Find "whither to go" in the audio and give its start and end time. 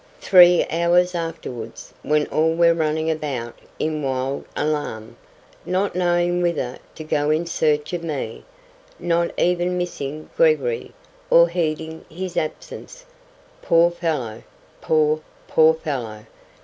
6.41-7.29